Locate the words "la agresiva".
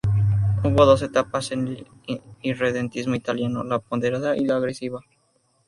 4.45-5.05